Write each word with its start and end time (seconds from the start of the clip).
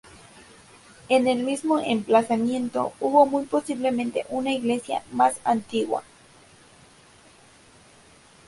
En 1.09 1.27
el 1.27 1.43
mismo 1.43 1.77
emplazamiento 1.79 2.91
hubo 2.99 3.27
muy 3.27 3.45
posiblemente 3.45 4.25
una 4.29 4.51
iglesia 4.51 5.03
más 5.11 5.35
antigua. 5.43 6.01